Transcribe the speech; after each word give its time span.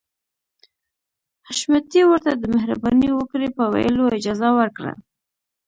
حشمتي 1.47 2.01
ورته 2.05 2.31
د 2.35 2.43
مهرباني 2.55 3.09
وکړئ 3.13 3.49
په 3.57 3.63
ويلو 3.73 4.13
اجازه 4.17 4.49
ورکړه. 4.59 4.93